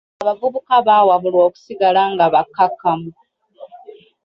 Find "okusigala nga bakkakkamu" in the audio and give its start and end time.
1.49-3.09